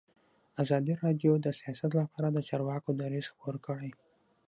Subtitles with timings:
[0.63, 3.91] ازادي راډیو د سیاست لپاره د چارواکو دریځ خپور کړی.